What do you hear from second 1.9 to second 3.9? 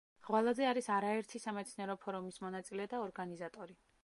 ფორუმის მონაწილე და ორგანიზატორი.